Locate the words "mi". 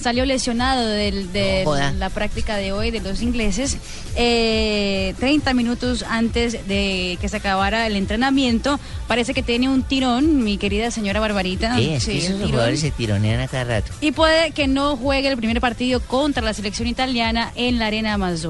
10.44-10.58